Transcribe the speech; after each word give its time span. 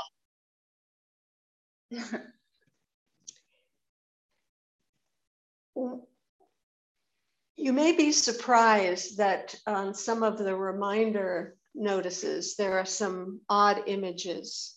you 7.56 7.72
may 7.72 7.92
be 7.92 8.12
surprised 8.12 9.16
that 9.16 9.54
on 9.66 9.94
some 9.94 10.22
of 10.22 10.36
the 10.36 10.54
reminder 10.54 11.56
notices, 11.74 12.56
there 12.56 12.78
are 12.78 12.84
some 12.84 13.40
odd 13.48 13.84
images 13.86 14.76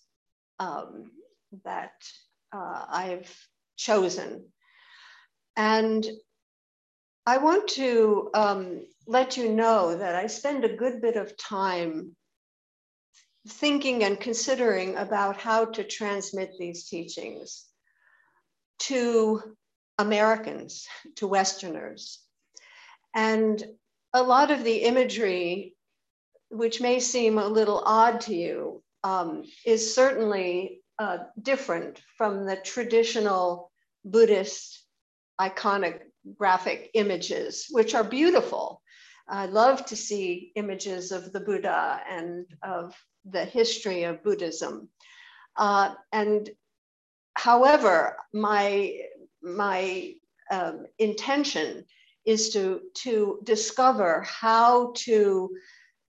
um, 0.60 1.12
that 1.66 1.94
uh, 2.54 2.86
I've 2.88 3.36
chosen. 3.76 4.46
And 5.58 6.06
I 7.26 7.38
want 7.38 7.68
to 7.70 8.30
um, 8.34 8.86
let 9.08 9.36
you 9.36 9.52
know 9.52 9.98
that 9.98 10.16
I 10.16 10.28
spend 10.28 10.64
a 10.64 10.76
good 10.76 11.02
bit 11.02 11.18
of 11.18 11.38
time 11.38 12.16
thinking 13.48 14.04
and 14.04 14.20
considering 14.20 14.96
about 14.98 15.38
how 15.38 15.66
to 15.66 15.84
transmit 15.84 16.54
these 16.60 16.88
teachings 16.88 17.66
to 18.80 19.42
Americans, 19.98 20.88
to 21.16 21.28
Westerners. 21.28 22.20
And 23.16 23.64
a 24.14 24.24
lot 24.24 24.52
of 24.52 24.64
the 24.64 24.78
imagery, 24.78 25.76
which 26.50 26.82
may 26.82 27.00
seem 27.00 27.38
a 27.38 27.48
little 27.48 27.82
odd 27.86 28.22
to 28.22 28.36
you, 28.36 28.84
um, 29.04 29.44
is 29.66 29.96
certainly 29.96 30.82
uh, 31.00 31.20
different 31.42 32.02
from 32.18 32.46
the 32.46 32.56
traditional 32.56 33.72
Buddhist 34.06 34.84
iconographic 35.40 36.90
images, 36.94 37.68
which 37.72 37.96
are 37.96 38.04
beautiful. 38.04 38.82
I 39.28 39.46
love 39.46 39.86
to 39.86 39.96
see 39.96 40.52
images 40.56 41.12
of 41.12 41.32
the 41.32 41.40
Buddha 41.40 42.02
and 42.10 42.46
of 42.64 42.96
the 43.26 43.46
history 43.46 44.04
of 44.04 44.24
Buddhism. 44.24 44.90
Uh, 45.56 45.94
and 46.12 46.50
however, 47.36 48.18
my, 48.34 48.98
my 49.42 50.14
um, 50.50 50.86
intention 51.00 51.86
is 52.26 52.50
to, 52.50 52.82
to 52.96 53.40
discover 53.44 54.22
how 54.22 54.94
to 54.96 55.50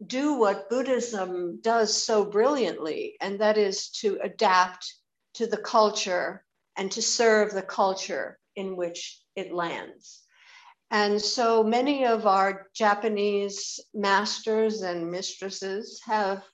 do 0.07 0.35
what 0.35 0.69
Buddhism 0.69 1.61
does 1.61 2.03
so 2.03 2.25
brilliantly, 2.25 3.17
and 3.21 3.41
that 3.41 3.57
is 3.57 3.89
to 3.91 4.19
adapt 4.23 4.95
to 5.35 5.47
the 5.47 5.59
culture 5.59 6.45
and 6.77 6.91
to 6.93 7.03
serve 7.03 7.53
the 7.53 7.63
culture 7.63 8.39
in 8.57 8.77
which 8.77 9.23
it 9.37 9.53
lands. 9.53 10.22
And 10.93 11.19
so 11.19 11.65
many 11.65 12.05
of 12.05 12.27
our 12.27 12.67
Japanese 12.75 13.81
masters 13.95 14.83
and 14.83 15.11
mistresses 15.11 16.03
have 16.05 16.45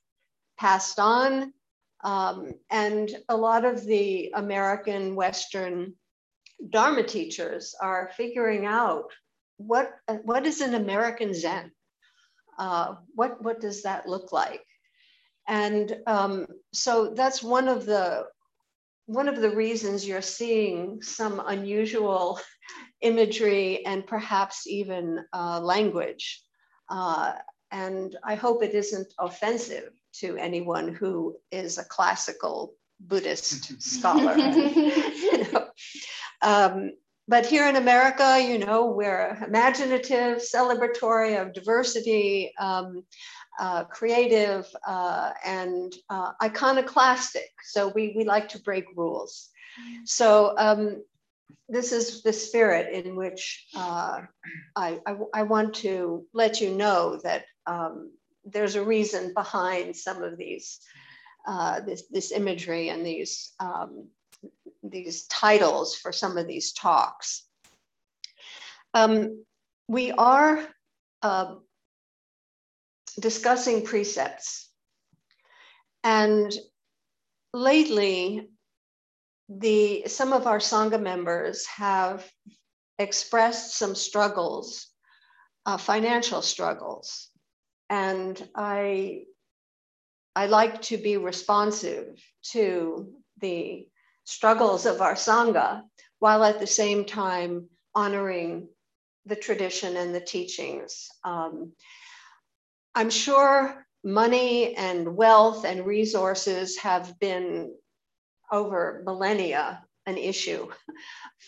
passed 0.56 1.00
on. 1.00 1.52
Um, 2.04 2.52
and 2.70 3.10
a 3.28 3.36
lot 3.36 3.64
of 3.64 3.84
the 3.84 4.32
American 4.36 5.16
Western 5.16 5.94
Dharma 6.70 7.02
teachers 7.02 7.74
are 7.82 8.12
figuring 8.16 8.64
out 8.64 9.10
what, 9.56 9.90
what 10.22 10.46
is 10.46 10.60
an 10.60 10.74
American 10.74 11.34
Zen? 11.34 11.72
Uh, 12.60 12.94
what, 13.16 13.42
what 13.42 13.60
does 13.60 13.82
that 13.82 14.08
look 14.08 14.30
like? 14.30 14.62
And 15.48 15.96
um, 16.06 16.46
so 16.72 17.12
that's 17.12 17.42
one 17.42 17.66
of 17.66 17.86
the 17.86 18.26
one 19.06 19.26
of 19.26 19.40
the 19.40 19.50
reasons 19.50 20.06
you're 20.06 20.20
seeing 20.20 21.00
some 21.00 21.42
unusual 21.46 22.38
imagery 23.00 23.84
and 23.84 24.06
perhaps 24.06 24.66
even 24.66 25.24
uh, 25.32 25.60
language. 25.60 26.42
Uh, 26.88 27.32
and 27.70 28.16
I 28.24 28.34
hope 28.34 28.62
it 28.62 28.74
isn't 28.74 29.12
offensive 29.18 29.90
to 30.20 30.36
anyone 30.36 30.94
who 30.94 31.36
is 31.50 31.78
a 31.78 31.84
classical 31.84 32.74
Buddhist 33.00 33.80
scholar. 33.82 34.36
you 34.36 35.52
know? 35.52 35.68
um, 36.42 36.92
but 37.28 37.44
here 37.44 37.68
in 37.68 37.76
America, 37.76 38.40
you 38.40 38.58
know, 38.58 38.86
we're 38.86 39.36
imaginative, 39.46 40.38
celebratory 40.38 41.40
of 41.40 41.52
diversity, 41.52 42.52
um, 42.58 43.04
uh, 43.60 43.84
creative, 43.84 44.66
uh, 44.86 45.32
and 45.44 45.92
uh, 46.08 46.32
iconoclastic. 46.42 47.50
So 47.64 47.88
we, 47.88 48.14
we 48.16 48.24
like 48.24 48.48
to 48.50 48.62
break 48.62 48.86
rules. 48.96 49.50
So 50.04 50.54
um, 50.56 51.04
this 51.68 51.92
is 51.92 52.22
the 52.22 52.32
spirit 52.32 52.92
in 52.92 53.14
which 53.16 53.66
uh, 53.74 54.22
I, 54.74 55.00
I, 55.06 55.16
I, 55.34 55.42
want 55.42 55.74
to 55.76 56.26
let 56.32 56.60
you 56.60 56.74
know 56.74 57.20
that 57.22 57.44
um, 57.66 58.12
there's 58.44 58.74
a 58.74 58.84
reason 58.84 59.34
behind 59.34 59.94
some 59.94 60.22
of 60.22 60.38
these, 60.38 60.80
uh, 61.46 61.80
this, 61.80 62.04
this 62.10 62.32
imagery 62.32 62.88
and 62.88 63.04
these, 63.04 63.52
um, 63.60 64.08
these 64.82 65.26
titles 65.26 65.94
for 65.94 66.12
some 66.12 66.38
of 66.38 66.46
these 66.46 66.72
talks. 66.72 67.44
Um, 68.94 69.44
we 69.88 70.12
are 70.12 70.66
uh, 71.22 71.54
discussing 73.20 73.84
precepts. 73.84 74.68
And 76.04 76.52
lately, 77.52 78.48
the, 79.48 80.04
some 80.06 80.32
of 80.32 80.46
our 80.46 80.58
Sangha 80.58 81.00
members 81.00 81.66
have 81.66 82.28
expressed 82.98 83.76
some 83.76 83.94
struggles, 83.94 84.88
uh, 85.66 85.76
financial 85.76 86.42
struggles. 86.42 87.30
And 87.88 88.48
I, 88.54 89.22
I 90.36 90.46
like 90.46 90.82
to 90.82 90.98
be 90.98 91.16
responsive 91.16 92.22
to 92.52 93.12
the 93.40 93.88
struggles 94.24 94.84
of 94.84 95.00
our 95.00 95.14
Sangha 95.14 95.82
while 96.18 96.44
at 96.44 96.60
the 96.60 96.66
same 96.66 97.04
time 97.04 97.68
honoring 97.94 98.68
the 99.24 99.36
tradition 99.36 99.96
and 99.96 100.14
the 100.14 100.20
teachings. 100.20 101.08
Um, 101.24 101.72
I'm 102.94 103.10
sure 103.10 103.86
money 104.04 104.74
and 104.74 105.16
wealth 105.16 105.64
and 105.64 105.86
resources 105.86 106.78
have 106.78 107.18
been 107.18 107.74
over 108.50 109.02
millennia 109.04 109.82
an 110.06 110.16
issue 110.16 110.68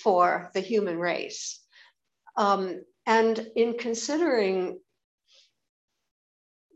for 0.03 0.50
the 0.55 0.61
human 0.61 0.99
race. 0.99 1.61
Um, 2.37 2.83
and 3.06 3.38
in 3.56 3.77
considering 3.78 4.78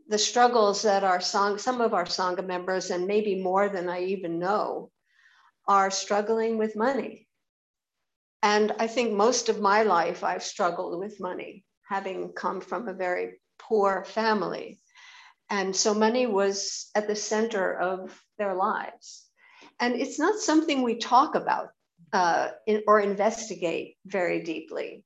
the 0.07 0.17
struggles 0.17 0.83
that 0.83 1.03
our 1.03 1.21
song, 1.21 1.57
some 1.57 1.81
of 1.81 1.93
our 1.93 2.05
Sangha 2.05 2.45
members, 2.45 2.91
and 2.91 3.07
maybe 3.07 3.41
more 3.41 3.69
than 3.69 3.89
I 3.89 4.03
even 4.05 4.39
know, 4.39 4.91
are 5.67 5.89
struggling 5.89 6.57
with 6.57 6.75
money. 6.75 7.27
And 8.43 8.71
I 8.77 8.87
think 8.87 9.13
most 9.13 9.49
of 9.49 9.59
my 9.59 9.83
life 9.83 10.23
I've 10.23 10.43
struggled 10.43 10.99
with 10.99 11.19
money, 11.19 11.65
having 11.89 12.33
come 12.33 12.61
from 12.61 12.87
a 12.87 12.93
very 12.93 13.39
poor 13.57 14.03
family. 14.03 14.79
And 15.49 15.75
so 15.75 15.93
money 15.93 16.27
was 16.27 16.89
at 16.95 17.07
the 17.07 17.15
center 17.15 17.73
of 17.73 18.21
their 18.37 18.53
lives. 18.53 19.24
And 19.79 19.95
it's 19.95 20.19
not 20.19 20.39
something 20.39 20.81
we 20.81 20.95
talk 20.97 21.35
about 21.35 21.69
uh, 22.13 22.49
in, 22.65 22.83
or 22.87 22.99
investigate 22.99 23.97
very 24.05 24.41
deeply. 24.41 25.03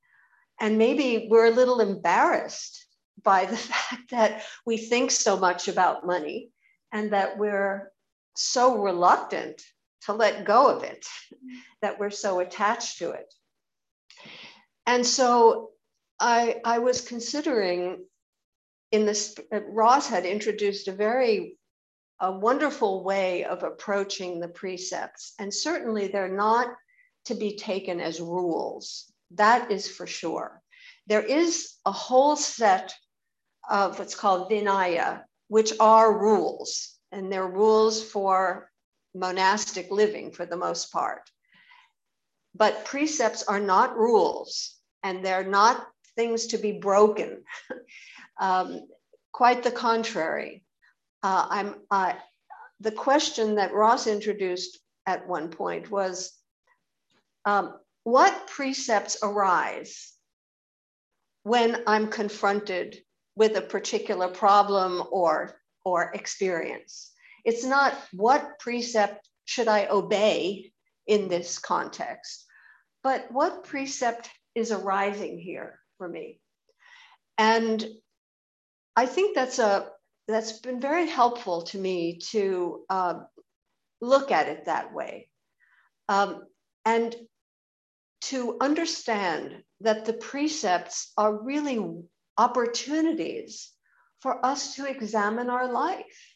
And 0.59 0.77
maybe 0.77 1.27
we're 1.29 1.47
a 1.47 1.55
little 1.55 1.79
embarrassed 1.79 2.85
by 3.23 3.45
the 3.45 3.57
fact 3.71 4.11
that 4.11 4.43
we 4.65 4.77
think 4.77 5.11
so 5.11 5.37
much 5.37 5.67
about 5.67 6.05
money 6.05 6.49
and 6.91 7.13
that 7.13 7.37
we're 7.37 7.91
so 8.35 8.77
reluctant 8.77 9.61
to 10.05 10.13
let 10.13 10.45
go 10.45 10.67
of 10.67 10.83
it, 10.83 11.05
that 11.81 11.99
we're 11.99 12.09
so 12.09 12.39
attached 12.39 12.99
to 12.99 13.11
it. 13.11 13.33
And 14.85 15.05
so 15.05 15.69
I, 16.19 16.61
I 16.65 16.79
was 16.79 17.01
considering 17.01 18.05
in 18.91 19.05
this, 19.05 19.35
Ross 19.51 20.09
had 20.09 20.25
introduced 20.25 20.87
a 20.87 20.91
very 20.91 21.58
a 22.19 22.31
wonderful 22.31 23.03
way 23.03 23.45
of 23.45 23.63
approaching 23.63 24.39
the 24.39 24.47
precepts. 24.47 25.33
And 25.39 25.53
certainly 25.53 26.07
they're 26.07 26.35
not 26.35 26.67
to 27.25 27.35
be 27.35 27.55
taken 27.55 27.99
as 27.99 28.19
rules. 28.19 29.11
That 29.31 29.71
is 29.71 29.87
for 29.87 30.07
sure. 30.07 30.61
There 31.07 31.23
is 31.23 31.75
a 31.85 31.91
whole 31.91 32.35
set 32.35 32.93
of 33.69 33.99
what's 33.99 34.15
called 34.15 34.49
Vinaya, 34.49 35.23
which 35.47 35.73
are 35.79 36.19
rules, 36.19 36.95
and 37.11 37.31
they're 37.31 37.47
rules 37.47 38.03
for 38.03 38.69
monastic 39.15 39.89
living 39.89 40.31
for 40.31 40.45
the 40.45 40.57
most 40.57 40.91
part. 40.91 41.29
But 42.55 42.85
precepts 42.85 43.43
are 43.43 43.59
not 43.59 43.97
rules, 43.97 44.75
and 45.03 45.23
they're 45.23 45.47
not 45.47 45.87
things 46.15 46.47
to 46.47 46.57
be 46.57 46.73
broken. 46.73 47.43
um, 48.39 48.87
quite 49.31 49.63
the 49.63 49.71
contrary. 49.71 50.63
Uh, 51.21 51.47
I'm, 51.49 51.75
uh, 51.91 52.13
the 52.79 52.91
question 52.91 53.55
that 53.55 53.73
Ross 53.73 54.07
introduced 54.07 54.79
at 55.05 55.27
one 55.27 55.49
point 55.49 55.91
was 55.91 56.31
um, 57.45 57.73
what 58.03 58.47
precepts 58.47 59.17
arise 59.23 60.13
when 61.43 61.83
I'm 61.87 62.07
confronted 62.07 62.97
with 63.35 63.55
a 63.55 63.61
particular 63.61 64.27
problem 64.27 65.03
or, 65.11 65.59
or 65.83 66.11
experience. 66.13 67.11
It's 67.45 67.63
not 67.63 67.93
what 68.13 68.59
precept 68.59 69.27
should 69.45 69.67
I 69.67 69.87
obey 69.87 70.71
in 71.07 71.27
this 71.27 71.57
context, 71.57 72.45
but 73.03 73.31
what 73.31 73.63
precept 73.63 74.29
is 74.55 74.71
arising 74.71 75.39
here 75.39 75.79
for 75.97 76.07
me. 76.07 76.39
And 77.37 77.85
I 78.95 79.05
think 79.05 79.35
that's 79.35 79.59
a 79.59 79.89
that's 80.29 80.53
been 80.53 80.79
very 80.79 81.07
helpful 81.07 81.63
to 81.63 81.77
me 81.77 82.19
to 82.31 82.85
uh, 82.89 83.15
look 84.01 84.31
at 84.31 84.47
it 84.47 84.65
that 84.65 84.93
way, 84.93 85.27
um, 86.07 86.43
and 86.85 87.15
to 88.21 88.57
understand 88.61 89.63
that 89.81 90.05
the 90.05 90.13
precepts 90.13 91.11
are 91.17 91.43
really 91.43 91.79
opportunities 92.37 93.71
for 94.21 94.45
us 94.45 94.75
to 94.75 94.85
examine 94.85 95.49
our 95.49 95.71
life. 95.71 96.35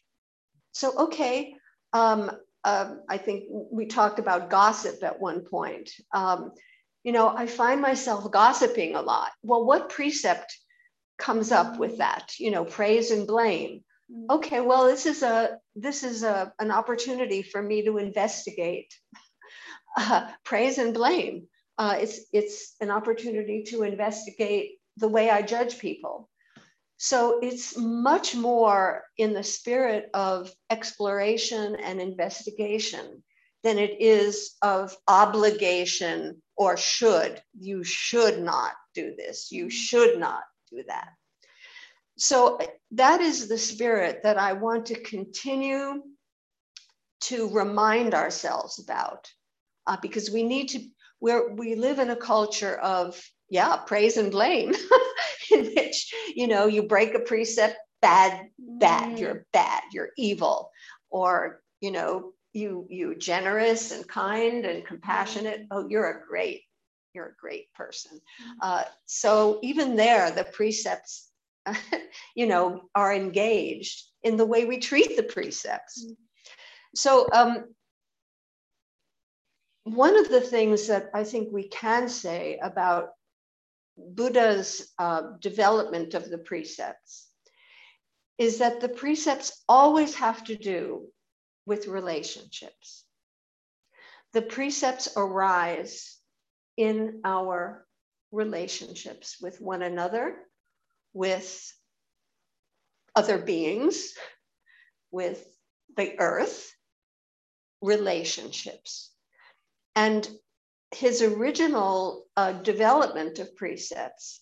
So, 0.72 0.98
okay, 1.06 1.56
um, 1.92 2.32
uh, 2.64 2.96
I 3.10 3.18
think 3.18 3.44
we 3.50 3.86
talked 3.86 4.20
about 4.20 4.50
gossip 4.50 5.04
at 5.04 5.20
one 5.20 5.42
point. 5.42 5.92
Um, 6.14 6.52
you 7.04 7.12
know, 7.12 7.28
I 7.28 7.48
find 7.48 7.82
myself 7.82 8.32
gossiping 8.32 8.96
a 8.96 9.02
lot. 9.02 9.30
Well, 9.44 9.66
what 9.66 9.90
precept 9.90 10.58
comes 11.18 11.52
up 11.52 11.78
with 11.78 11.98
that? 11.98 12.34
You 12.40 12.52
know, 12.52 12.66
praise 12.66 13.12
and 13.12 13.28
blame. 13.28 13.84
Mm. 14.12 14.36
Okay, 14.36 14.62
well, 14.62 14.86
this 14.86 15.06
is 15.06 15.24
a 15.24 15.58
this 15.76 16.04
is 16.04 16.24
a 16.24 16.54
an 16.60 16.72
opportunity 16.72 17.42
for 17.42 17.62
me 17.62 17.84
to 17.84 17.98
investigate 17.98 18.94
uh, 19.98 20.30
praise 20.44 20.78
and 20.78 20.94
blame. 20.94 21.48
Uh, 21.78 21.98
it's 22.00 22.22
it's 22.32 22.76
an 22.82 22.92
opportunity 22.92 23.64
to 23.64 23.84
investigate 23.84 24.80
the 24.98 25.08
way 25.08 25.30
I 25.30 25.42
judge 25.42 25.80
people. 25.80 26.30
So 26.98 27.40
it's 27.42 27.78
much 27.78 28.36
more 28.36 29.04
in 29.18 29.34
the 29.34 29.44
spirit 29.44 30.10
of 30.14 30.54
exploration 30.70 31.76
and 31.76 32.00
investigation 32.00 33.24
than 33.64 33.78
it 33.78 34.00
is 34.00 34.56
of 34.62 34.96
obligation 35.08 36.42
or 36.56 36.78
should. 36.78 37.42
You 37.60 37.84
should 37.84 38.42
not 38.42 38.74
do 38.94 39.16
this. 39.18 39.52
You 39.52 39.70
should 39.70 40.20
not 40.20 40.44
do 40.76 40.84
that. 40.88 41.10
So 42.18 42.60
that 42.92 43.22
is 43.22 43.48
the 43.48 43.58
spirit 43.58 44.22
that 44.24 44.38
I 44.38 44.54
want 44.54 44.88
to 44.88 45.00
continue 45.00 46.02
to 47.22 47.50
remind 47.50 48.14
ourselves 48.14 48.80
about 48.80 49.30
uh, 49.88 49.98
because 50.02 50.30
we 50.30 50.44
need 50.44 50.70
to, 50.70 50.80
where 51.20 51.54
we 51.54 51.76
live 51.76 52.00
in 52.00 52.10
a 52.10 52.16
culture 52.16 52.76
of, 52.76 53.20
yeah, 53.50 53.78
praise 53.78 54.18
and 54.18 54.32
blame, 54.32 54.74
in 55.52 55.66
which, 55.76 56.14
you 56.36 56.48
know, 56.48 56.68
you 56.68 56.84
break 56.84 57.16
a 57.16 57.20
precept, 57.20 57.78
bad, 58.02 58.48
bad, 58.60 59.16
mm. 59.16 59.20
you're 59.20 59.46
bad, 59.54 59.82
you're 59.92 60.12
evil, 60.18 60.70
or, 61.10 61.62
you 61.82 61.92
know, 61.92 62.34
you 62.54 62.86
you 62.90 63.16
generous 63.16 63.92
and 63.92 64.08
kind 64.08 64.66
and 64.66 64.86
compassionate 64.86 65.62
mm-hmm. 65.62 65.78
oh 65.78 65.88
you're 65.90 66.10
a 66.10 66.28
great 66.28 66.62
you're 67.14 67.28
a 67.28 67.42
great 67.42 67.72
person 67.74 68.18
mm-hmm. 68.18 68.52
uh, 68.62 68.84
so 69.06 69.60
even 69.62 69.96
there 69.96 70.32
the 70.32 70.44
precepts 70.44 71.30
you 72.36 72.46
know 72.46 72.82
are 72.96 73.14
engaged 73.14 74.04
in 74.24 74.38
the 74.38 74.46
way 74.46 74.66
we 74.66 74.78
treat 74.78 75.16
the 75.16 75.24
precepts 75.24 76.04
mm-hmm. 76.04 76.14
so 76.96 77.28
um, 77.32 77.66
one 79.84 80.18
of 80.18 80.30
the 80.30 80.42
things 80.42 80.88
that 80.88 81.10
i 81.14 81.24
think 81.24 81.50
we 81.52 81.68
can 81.68 82.08
say 82.10 82.60
about 82.62 83.10
buddha's 83.98 84.92
uh, 84.98 85.22
development 85.40 86.14
of 86.14 86.30
the 86.30 86.38
precepts 86.38 87.28
is 88.38 88.58
that 88.58 88.82
the 88.82 88.90
precepts 88.90 89.64
always 89.70 90.16
have 90.16 90.44
to 90.44 90.56
do 90.56 91.08
with 91.66 91.88
relationships. 91.88 93.06
The 94.34 94.42
precepts 94.42 95.10
arise 95.16 96.18
in 96.78 97.22
our 97.24 97.86
relationships 98.32 99.38
with 99.42 99.62
one 99.62 99.82
another, 99.82 100.36
with 101.14 101.72
other 103.16 103.38
beings, 103.38 104.14
with 105.12 105.46
the 105.96 106.20
earth, 106.20 106.72
relationships. 107.82 109.12
And 109.96 110.28
his 110.92 111.22
original 111.22 112.26
uh, 112.36 112.54
development 112.54 113.40
of 113.40 113.56
precepts 113.56 114.42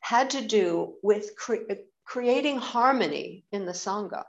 had 0.00 0.30
to 0.30 0.42
do 0.42 0.94
with 1.02 1.34
cre- 1.36 1.72
creating 2.04 2.58
harmony 2.58 3.46
in 3.50 3.64
the 3.64 3.72
Sangha. 3.72 4.24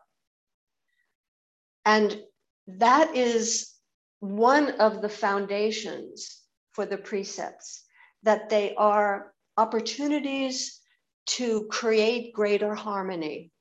And 1.83 2.21
that 2.67 3.15
is 3.15 3.73
one 4.19 4.79
of 4.79 5.01
the 5.01 5.09
foundations 5.09 6.41
for 6.75 6.85
the 6.85 6.97
precepts, 6.97 7.83
that 8.23 8.49
they 8.49 8.75
are 8.75 9.33
opportunities 9.57 10.81
to 11.25 11.65
create 11.71 12.33
greater 12.33 12.75
harmony 12.75 13.51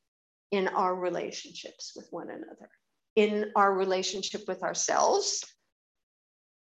in 0.50 0.68
our 0.68 0.94
relationships 0.94 1.92
with 1.94 2.08
one 2.10 2.28
another, 2.28 2.68
in 3.14 3.52
our 3.56 3.72
relationship 3.72 4.42
with 4.48 4.62
ourselves, 4.62 5.44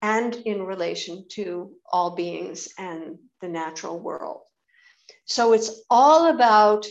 and 0.02 0.36
in 0.36 0.64
relation 0.64 1.26
to 1.30 1.72
all 1.92 2.14
beings 2.14 2.68
and 2.78 3.18
the 3.42 3.48
natural 3.48 4.00
world. 4.00 4.42
So 5.26 5.54
it's 5.54 5.84
all 5.90 6.28
about 6.28 6.86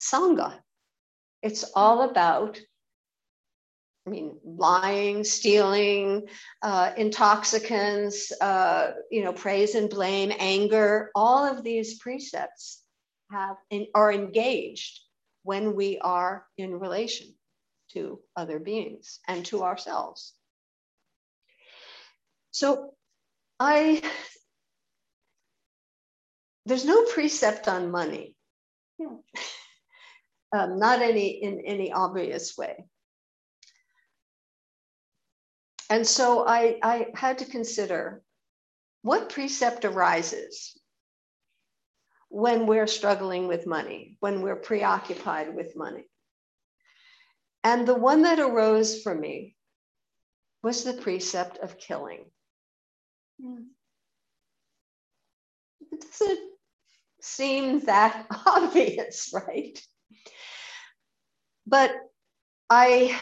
Sangha. 0.00 0.60
It's 1.42 1.64
all 1.74 2.08
about 2.08 2.60
I 4.06 4.10
mean, 4.10 4.38
lying, 4.44 5.24
stealing, 5.24 6.28
uh, 6.62 6.92
intoxicants, 6.96 8.32
uh, 8.40 8.92
you 9.10 9.22
know, 9.22 9.32
praise 9.32 9.74
and 9.74 9.90
blame, 9.90 10.32
anger, 10.38 11.10
all 11.14 11.44
of 11.44 11.62
these 11.62 11.98
precepts 11.98 12.82
have 13.30 13.56
in, 13.68 13.86
are 13.94 14.12
engaged 14.12 15.00
when 15.42 15.74
we 15.74 15.98
are 15.98 16.46
in 16.56 16.78
relation 16.78 17.28
to 17.92 18.20
other 18.36 18.58
beings 18.58 19.20
and 19.28 19.44
to 19.46 19.62
ourselves. 19.62 20.32
So 22.52 22.94
I, 23.58 24.02
there's 26.66 26.84
no 26.84 27.04
precept 27.04 27.68
on 27.68 27.90
money. 27.90 28.34
Yeah. 28.98 29.08
um, 30.52 30.78
not 30.78 31.00
any 31.02 31.28
in 31.42 31.60
any 31.66 31.92
obvious 31.92 32.56
way. 32.56 32.84
And 35.90 36.06
so 36.06 36.46
I, 36.46 36.78
I 36.84 37.08
had 37.14 37.38
to 37.38 37.44
consider 37.44 38.22
what 39.02 39.28
precept 39.28 39.84
arises 39.84 40.78
when 42.28 42.68
we're 42.68 42.86
struggling 42.86 43.48
with 43.48 43.66
money, 43.66 44.16
when 44.20 44.40
we're 44.40 44.54
preoccupied 44.54 45.56
with 45.56 45.76
money. 45.76 46.04
And 47.64 47.88
the 47.88 47.96
one 47.96 48.22
that 48.22 48.38
arose 48.38 49.02
for 49.02 49.12
me 49.12 49.56
was 50.62 50.84
the 50.84 50.92
precept 50.92 51.58
of 51.58 51.76
killing. 51.76 52.24
Hmm. 53.42 53.64
It 55.90 56.04
doesn't 56.18 56.50
seem 57.20 57.80
that 57.80 58.26
obvious, 58.46 59.34
right? 59.34 59.82
But 61.66 61.92
I, 62.68 63.20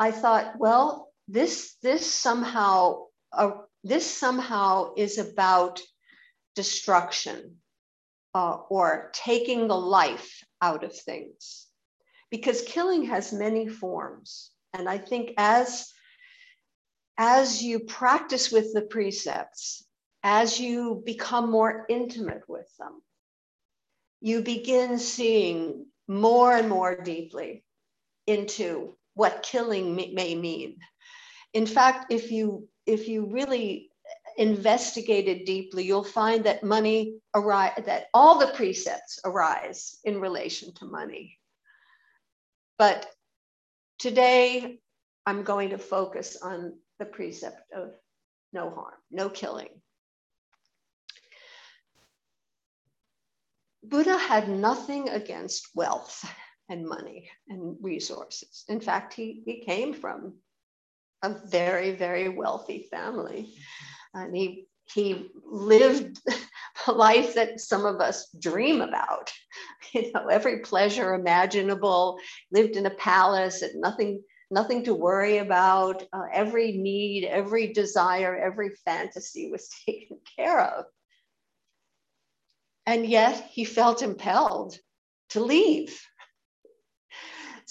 I 0.00 0.10
thought, 0.10 0.58
well, 0.58 1.11
this 1.32 1.76
this 1.82 2.06
somehow 2.06 3.06
uh, 3.32 3.52
this 3.82 4.08
somehow 4.08 4.94
is 4.96 5.18
about 5.18 5.80
destruction 6.54 7.56
uh, 8.34 8.58
or 8.68 9.10
taking 9.14 9.66
the 9.66 9.76
life 9.76 10.44
out 10.60 10.84
of 10.84 10.94
things. 10.94 11.66
Because 12.30 12.62
killing 12.62 13.04
has 13.06 13.32
many 13.32 13.66
forms 13.68 14.52
and 14.72 14.88
i 14.88 14.98
think 14.98 15.32
as 15.36 15.92
as 17.18 17.62
you 17.62 17.80
practice 17.80 18.50
with 18.50 18.72
the 18.72 18.82
precepts 18.82 19.86
as 20.22 20.58
you 20.58 21.02
become 21.04 21.50
more 21.50 21.84
intimate 21.88 22.42
with 22.48 22.68
them 22.78 23.02
you 24.20 24.42
begin 24.42 24.98
seeing 24.98 25.86
more 26.08 26.52
and 26.52 26.68
more 26.68 27.00
deeply 27.02 27.64
into 28.26 28.96
what 29.14 29.42
killing 29.42 29.94
may 29.94 30.34
mean 30.34 30.76
in 31.54 31.66
fact, 31.66 32.12
if 32.12 32.30
you 32.30 32.68
if 32.86 33.08
you 33.08 33.26
really 33.26 33.90
investigate 34.36 35.28
it 35.28 35.46
deeply, 35.46 35.84
you'll 35.84 36.04
find 36.04 36.44
that 36.44 36.64
money 36.64 37.20
arise 37.34 37.82
that 37.86 38.06
all 38.14 38.38
the 38.38 38.52
precepts 38.54 39.20
arise 39.24 39.98
in 40.04 40.20
relation 40.20 40.74
to 40.74 40.84
money. 40.84 41.38
But 42.78 43.06
today 43.98 44.80
I'm 45.26 45.42
going 45.42 45.70
to 45.70 45.78
focus 45.78 46.36
on 46.42 46.78
the 46.98 47.04
precept 47.04 47.72
of 47.72 47.92
no 48.52 48.70
harm, 48.70 48.94
no 49.10 49.28
killing. 49.28 49.68
Buddha 53.84 54.16
had 54.16 54.48
nothing 54.48 55.08
against 55.08 55.68
wealth. 55.74 56.24
and 56.68 56.86
money 56.86 57.28
and 57.48 57.76
resources. 57.82 58.64
In 58.68 58.80
fact, 58.80 59.12
he, 59.12 59.42
he 59.44 59.60
came 59.60 59.92
from 59.92 60.34
a 61.22 61.30
very, 61.46 61.92
very 61.92 62.28
wealthy 62.28 62.88
family. 62.90 63.54
And 64.14 64.34
he 64.36 64.66
he 64.92 65.28
lived 65.44 66.20
a 66.86 66.92
life 66.92 67.34
that 67.34 67.60
some 67.60 67.86
of 67.86 68.00
us 68.00 68.28
dream 68.38 68.80
about. 68.80 69.32
You 69.92 70.10
know, 70.12 70.28
every 70.28 70.60
pleasure 70.60 71.12
imaginable, 71.12 72.18
lived 72.50 72.76
in 72.76 72.86
a 72.86 72.90
palace, 72.90 73.60
and 73.60 73.78
nothing 73.78 74.22
nothing 74.50 74.84
to 74.84 74.94
worry 74.94 75.38
about. 75.38 76.02
Uh, 76.12 76.22
every 76.32 76.72
need, 76.72 77.26
every 77.26 77.74
desire, 77.74 78.34
every 78.34 78.70
fantasy 78.86 79.50
was 79.50 79.68
taken 79.86 80.18
care 80.36 80.60
of. 80.60 80.86
And 82.86 83.04
yet 83.04 83.48
he 83.50 83.64
felt 83.64 84.02
impelled 84.02 84.78
to 85.30 85.40
leave. 85.44 86.00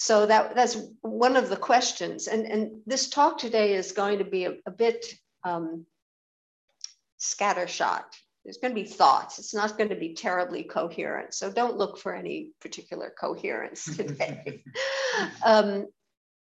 So 0.01 0.25
that, 0.25 0.55
that's 0.55 0.77
one 1.01 1.35
of 1.35 1.49
the 1.49 1.55
questions. 1.55 2.25
And, 2.25 2.47
and 2.47 2.81
this 2.87 3.07
talk 3.07 3.37
today 3.37 3.75
is 3.75 3.91
going 3.91 4.17
to 4.17 4.23
be 4.23 4.45
a, 4.45 4.55
a 4.65 4.71
bit 4.71 5.05
um, 5.43 5.85
scattershot. 7.19 8.05
There's 8.43 8.57
going 8.57 8.73
to 8.73 8.81
be 8.81 8.87
thoughts. 8.87 9.37
It's 9.37 9.53
not 9.53 9.77
going 9.77 9.91
to 9.91 9.95
be 9.95 10.15
terribly 10.15 10.63
coherent. 10.63 11.35
So 11.35 11.51
don't 11.51 11.77
look 11.77 11.99
for 11.99 12.15
any 12.15 12.49
particular 12.61 13.13
coherence 13.15 13.85
today. 13.95 14.63
um, 15.45 15.85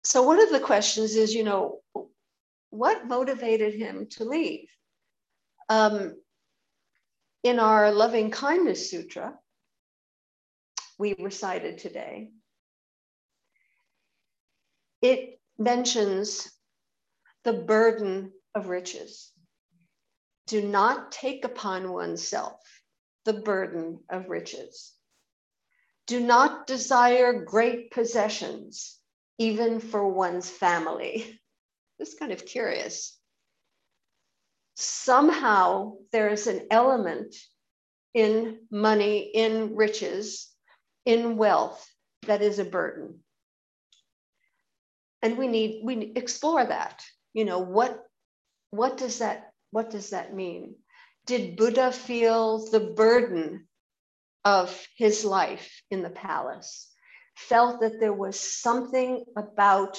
so 0.04 0.22
one 0.22 0.42
of 0.42 0.50
the 0.50 0.60
questions 0.60 1.14
is, 1.14 1.34
you 1.34 1.44
know, 1.44 1.82
what 2.70 3.06
motivated 3.06 3.74
him 3.74 4.06
to 4.12 4.24
leave? 4.24 4.70
Um, 5.68 6.14
in 7.42 7.58
our 7.58 7.92
loving 7.92 8.30
kindness 8.30 8.90
sutra, 8.90 9.34
we 10.98 11.14
recited 11.18 11.76
today, 11.76 12.30
it 15.04 15.38
mentions 15.58 16.50
the 17.42 17.52
burden 17.52 18.32
of 18.54 18.68
riches. 18.68 19.30
Do 20.46 20.62
not 20.62 21.12
take 21.12 21.44
upon 21.44 21.92
oneself 21.92 22.58
the 23.26 23.34
burden 23.34 24.00
of 24.08 24.30
riches. 24.30 24.94
Do 26.06 26.20
not 26.20 26.66
desire 26.66 27.44
great 27.44 27.90
possessions 27.90 28.98
even 29.36 29.78
for 29.78 30.08
one's 30.08 30.48
family. 30.48 31.38
It's 32.00 32.14
kind 32.14 32.32
of 32.32 32.44
curious. 32.44 33.16
Somehow 34.74 35.98
there 36.10 36.28
is 36.28 36.48
an 36.48 36.66
element 36.68 37.36
in 38.14 38.66
money, 38.68 39.30
in 39.32 39.76
riches, 39.76 40.50
in 41.04 41.36
wealth 41.36 41.86
that 42.22 42.42
is 42.42 42.58
a 42.58 42.64
burden. 42.64 43.23
And 45.24 45.36
we 45.36 45.48
need 45.48 45.80
we 45.82 46.12
explore 46.14 46.64
that. 46.64 47.02
You 47.32 47.44
know, 47.44 47.58
what 47.58 47.98
what 48.70 48.96
does 48.96 49.18
that 49.18 49.50
what 49.72 49.90
does 49.90 50.10
that 50.10 50.32
mean? 50.34 50.76
Did 51.26 51.56
Buddha 51.56 51.90
feel 51.90 52.70
the 52.70 52.92
burden 52.94 53.66
of 54.44 54.86
his 54.96 55.24
life 55.24 55.82
in 55.90 56.02
the 56.02 56.10
palace? 56.10 56.94
felt 57.36 57.80
that 57.80 58.00
there 58.00 58.12
was 58.12 58.38
something 58.38 59.24
about 59.36 59.98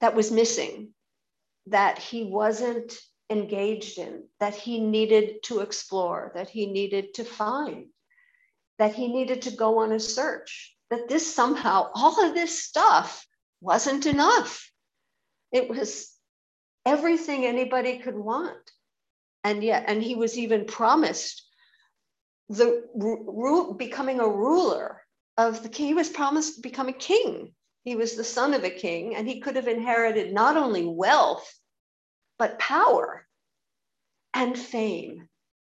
that 0.00 0.14
was 0.14 0.30
missing, 0.30 0.94
that 1.66 1.98
he 1.98 2.24
wasn't 2.24 2.96
engaged 3.30 3.98
in, 3.98 4.24
that 4.40 4.54
he 4.54 4.80
needed 4.80 5.42
to 5.42 5.60
explore, 5.60 6.32
that 6.34 6.48
he 6.48 6.66
needed 6.66 7.14
to 7.14 7.24
find, 7.24 7.86
that 8.78 8.94
he 8.94 9.08
needed 9.08 9.42
to 9.42 9.50
go 9.50 9.78
on 9.78 9.92
a 9.92 10.00
search, 10.00 10.74
that 10.90 11.08
this 11.08 11.34
somehow, 11.34 11.90
all 11.94 12.24
of 12.24 12.34
this 12.34 12.62
stuff 12.64 13.26
wasn't 13.60 14.06
enough. 14.06 14.70
It 15.52 15.68
was 15.68 16.12
everything 16.84 17.44
anybody 17.44 17.98
could 17.98 18.16
want. 18.16 18.70
And 19.44 19.62
yet, 19.62 19.84
and 19.86 20.02
he 20.02 20.14
was 20.14 20.36
even 20.36 20.64
promised 20.64 21.46
the 22.48 22.84
rule 22.94 23.74
becoming 23.74 24.20
a 24.20 24.28
ruler 24.28 25.02
of 25.36 25.62
the 25.62 25.68
king. 25.68 25.86
He 25.86 25.94
was 25.94 26.08
promised 26.08 26.56
to 26.56 26.60
become 26.62 26.88
a 26.88 26.92
king. 26.92 27.52
He 27.84 27.94
was 27.94 28.16
the 28.16 28.24
son 28.24 28.54
of 28.54 28.64
a 28.64 28.70
king, 28.70 29.16
and 29.16 29.26
he 29.26 29.40
could 29.40 29.56
have 29.56 29.68
inherited 29.68 30.32
not 30.32 30.56
only 30.56 30.84
wealth, 30.84 31.50
but 32.38 32.58
power 32.58 33.26
and 34.34 34.58
fame, 34.58 35.28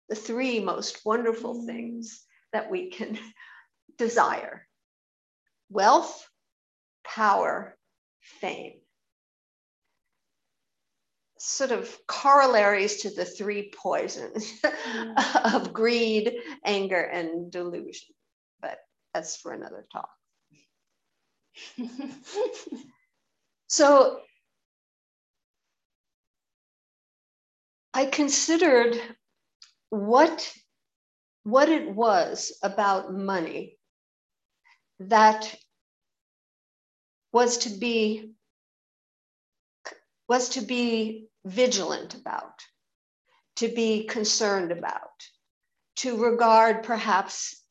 the 0.10 0.16
three 0.16 0.60
most 0.60 1.06
wonderful 1.06 1.56
mm. 1.56 1.66
things 1.66 2.24
that 2.54 2.70
we 2.72 2.90
can 2.90 3.18
desire 3.98 4.68
wealth, 5.70 6.30
power, 7.04 7.75
fame. 8.42 8.80
Sort 11.38 11.72
of 11.72 11.96
corollaries 12.08 13.02
to 13.02 13.10
the 13.10 13.26
three 13.26 13.72
poisons 13.76 14.52
of 15.44 15.74
greed, 15.74 16.34
anger, 16.64 17.02
and 17.02 17.52
delusion. 17.52 18.16
But 18.62 18.80
that's 19.14 19.36
for 19.38 19.54
another 19.54 19.86
talk. 19.92 20.10
so 23.68 24.20
I 27.94 28.06
considered 28.06 29.00
what, 29.90 30.54
what 31.44 31.70
it 31.70 31.90
was 31.90 32.58
about 32.62 33.14
money 33.14 33.78
that 35.00 35.56
was 37.36 37.58
to 37.58 37.70
be 37.70 38.32
was 40.30 40.48
to 40.48 40.62
be 40.62 41.28
vigilant 41.44 42.16
about, 42.16 42.64
to 43.58 43.68
be 43.68 44.06
concerned 44.06 44.72
about, 44.72 45.18
to 45.98 46.24
regard 46.24 46.84
perhaps 46.84 47.62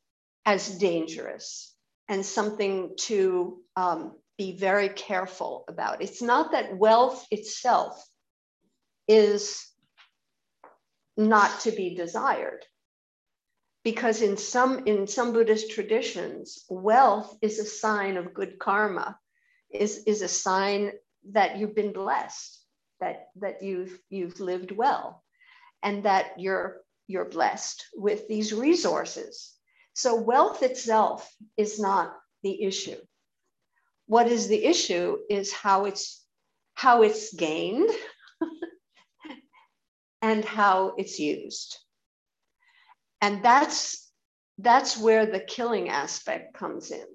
as 0.45 0.77
dangerous 0.77 1.73
and 2.07 2.23
something 2.23 2.91
to 2.95 3.57
um, 3.75 4.13
be 4.37 4.55
very 4.55 4.87
careful 4.87 5.65
about. 5.67 6.03
It's 6.03 6.21
not 6.21 6.51
that 6.51 6.77
wealth 6.77 7.25
itself 7.31 8.07
is 9.07 9.67
not 11.17 11.61
to 11.61 11.71
be 11.71 11.95
desired 11.95 12.63
because 13.83 14.21
in 14.21 14.37
some 14.37 14.85
in 14.85 15.07
some 15.07 15.33
buddhist 15.33 15.71
traditions 15.71 16.65
wealth 16.69 17.35
is 17.41 17.57
a 17.57 17.65
sign 17.65 18.17
of 18.17 18.35
good 18.35 18.59
karma 18.59 19.17
is 19.81 20.03
is 20.05 20.21
a 20.21 20.27
sign 20.27 20.91
that 21.31 21.57
you've 21.57 21.75
been 21.75 21.93
blessed 21.93 22.61
that 22.99 23.27
that 23.35 23.61
you've 23.61 23.99
you've 24.09 24.39
lived 24.39 24.71
well 24.71 25.23
and 25.83 26.03
that 26.03 26.39
you're 26.39 26.81
you're 27.07 27.29
blessed 27.29 27.85
with 27.95 28.27
these 28.27 28.53
resources 28.53 29.55
so 29.95 30.15
wealth 30.15 30.61
itself 30.61 31.33
is 31.55 31.79
not 31.79 32.13
the 32.43 32.63
issue. 32.63 32.97
What 34.07 34.27
is 34.27 34.49
the 34.49 34.63
issue 34.63 35.17
is 35.29 35.53
how 35.53 35.85
it's 35.85 36.21
how 36.73 37.03
it's 37.03 37.33
gained 37.33 37.89
and 40.21 40.43
how 40.43 40.95
it's 40.97 41.17
used. 41.17 41.77
And 43.21 43.41
that's 43.43 44.11
that's 44.57 44.97
where 44.97 45.25
the 45.25 45.39
killing 45.39 45.87
aspect 45.87 46.53
comes 46.55 46.91
in. 46.91 47.07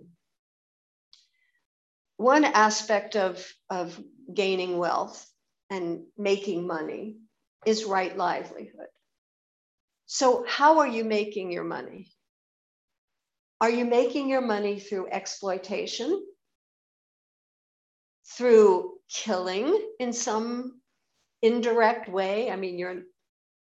One 2.21 2.45
aspect 2.45 3.17
of, 3.17 3.43
of 3.71 3.99
gaining 4.35 4.77
wealth 4.77 5.27
and 5.71 6.03
making 6.19 6.67
money 6.67 7.17
is 7.65 7.87
right 7.87 8.15
livelihood. 8.15 8.89
So, 10.05 10.45
how 10.47 10.81
are 10.81 10.87
you 10.87 11.03
making 11.03 11.50
your 11.50 11.65
money? 11.65 12.12
Are 13.59 13.71
you 13.71 13.87
making 13.87 14.29
your 14.29 14.43
money 14.43 14.79
through 14.79 15.09
exploitation? 15.09 16.23
Through 18.37 18.99
killing 19.09 19.81
in 19.99 20.12
some 20.12 20.79
indirect 21.41 22.07
way? 22.07 22.50
I 22.50 22.57
mean, 22.57 22.79
you're 22.79 23.00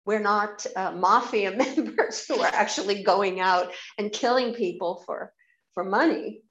we're 0.06 0.20
not 0.20 0.66
uh, 0.76 0.92
mafia 0.92 1.52
members 1.56 2.26
who 2.28 2.42
are 2.42 2.54
actually 2.54 3.02
going 3.02 3.40
out 3.40 3.72
and 3.98 4.12
killing 4.12 4.54
people 4.54 5.04
for 5.06 5.32
for 5.74 5.86
money 5.86 6.42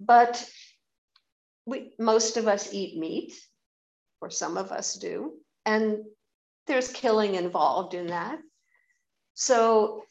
but 0.00 0.48
most 1.98 2.36
of 2.36 2.46
us 2.46 2.72
eat 2.72 2.98
meat 2.98 3.34
or 4.20 4.30
some 4.30 4.56
of 4.56 4.72
us 4.72 4.94
do 4.94 5.34
and 5.64 5.98
there's 6.66 6.88
killing 6.88 7.34
involved 7.34 7.94
in 7.94 8.08
that 8.08 8.38
so 9.34 10.02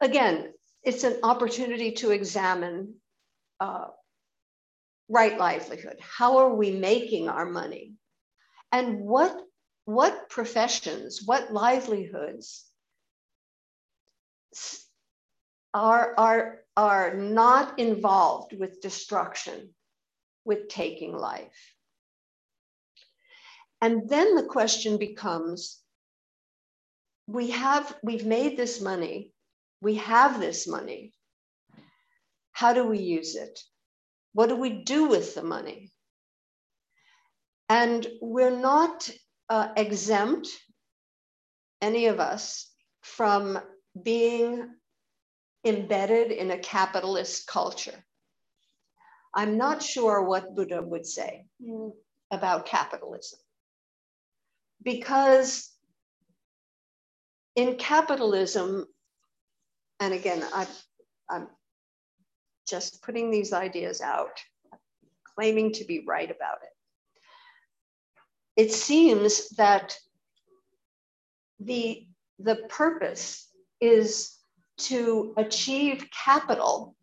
again 0.00 0.52
it's 0.82 1.04
an 1.04 1.18
opportunity 1.22 1.92
to 1.92 2.10
examine 2.10 2.94
uh, 3.60 3.88
right 5.10 5.36
livelihood. 5.38 5.98
How 6.00 6.38
are 6.38 6.54
we 6.54 6.70
making 6.70 7.28
our 7.28 7.44
money? 7.44 7.94
And 8.72 9.00
what, 9.00 9.36
what 9.84 10.30
professions, 10.30 11.22
what 11.24 11.52
livelihoods 11.52 12.64
are, 15.74 16.14
are, 16.16 16.58
are 16.76 17.14
not 17.14 17.78
involved 17.78 18.54
with 18.56 18.80
destruction, 18.80 19.70
with 20.44 20.68
taking 20.68 21.16
life. 21.16 21.74
And 23.80 24.08
then 24.08 24.34
the 24.34 24.44
question 24.44 24.98
becomes 24.98 25.78
we 27.26 27.50
have, 27.50 27.96
we've 28.02 28.26
made 28.26 28.56
this 28.56 28.80
money, 28.80 29.32
we 29.80 29.94
have 29.96 30.40
this 30.40 30.66
money. 30.66 31.12
How 32.52 32.72
do 32.72 32.84
we 32.84 32.98
use 32.98 33.36
it? 33.36 33.60
What 34.32 34.48
do 34.48 34.56
we 34.56 34.82
do 34.82 35.06
with 35.06 35.34
the 35.34 35.42
money? 35.42 35.92
And 37.68 38.06
we're 38.20 38.58
not 38.58 39.08
uh, 39.48 39.68
exempt, 39.76 40.48
any 41.80 42.06
of 42.06 42.18
us, 42.18 42.68
from 43.02 43.58
being 44.02 44.68
embedded 45.64 46.32
in 46.32 46.50
a 46.50 46.58
capitalist 46.58 47.46
culture. 47.46 48.04
I'm 49.34 49.56
not 49.56 49.82
sure 49.82 50.22
what 50.22 50.54
Buddha 50.54 50.82
would 50.82 51.06
say 51.06 51.44
about 52.30 52.66
capitalism. 52.66 53.38
Because 54.82 55.70
in 57.54 57.76
capitalism, 57.76 58.86
and 60.00 60.14
again, 60.14 60.42
I, 60.52 60.66
I'm 61.28 61.48
just 62.68 63.02
putting 63.02 63.30
these 63.30 63.52
ideas 63.52 64.00
out, 64.00 64.40
claiming 65.34 65.72
to 65.72 65.84
be 65.84 66.04
right 66.06 66.30
about 66.30 66.58
it. 66.62 68.62
It 68.62 68.72
seems 68.72 69.50
that 69.50 69.96
the, 71.60 72.06
the 72.38 72.56
purpose 72.68 73.48
is 73.80 74.36
to 74.78 75.34
achieve 75.36 76.08
capital 76.24 76.96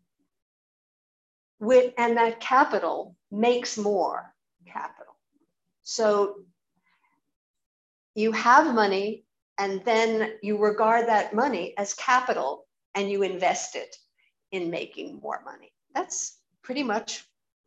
with, 1.60 1.92
and 1.98 2.16
that 2.16 2.40
capital 2.40 3.16
makes 3.30 3.76
more 3.76 4.34
capital. 4.66 5.14
So 5.82 6.36
you 8.14 8.32
have 8.32 8.74
money 8.74 9.24
and 9.58 9.84
then 9.84 10.34
you 10.42 10.58
regard 10.58 11.08
that 11.08 11.34
money 11.34 11.74
as 11.76 11.94
capital 11.94 12.66
and 12.94 13.10
you 13.10 13.22
invest 13.22 13.76
it 13.76 13.94
in 14.52 14.70
making 14.70 15.20
more 15.22 15.40
money. 15.44 15.72
That's 15.94 16.38
pretty 16.62 16.82
much, 16.82 17.24